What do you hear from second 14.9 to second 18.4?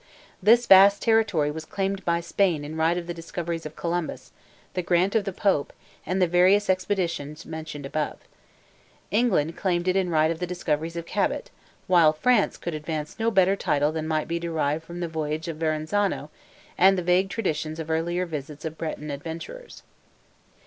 the voyage of Verazzano and vague traditions of earlier